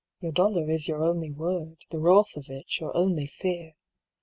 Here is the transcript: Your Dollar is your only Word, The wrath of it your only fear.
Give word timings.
Your 0.19 0.31
Dollar 0.31 0.67
is 0.67 0.87
your 0.87 1.03
only 1.03 1.29
Word, 1.29 1.85
The 1.91 1.99
wrath 1.99 2.35
of 2.35 2.45
it 2.49 2.79
your 2.79 2.91
only 2.97 3.27
fear. 3.27 3.75